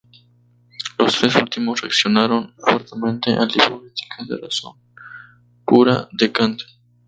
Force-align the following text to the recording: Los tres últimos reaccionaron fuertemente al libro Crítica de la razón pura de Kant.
Los 0.97 1.19
tres 1.19 1.35
últimos 1.35 1.79
reaccionaron 1.79 2.55
fuertemente 2.57 3.33
al 3.35 3.47
libro 3.49 3.83
Crítica 3.83 4.15
de 4.27 4.35
la 4.35 4.47
razón 4.47 4.73
pura 5.63 6.09
de 6.11 6.31
Kant. 6.31 6.59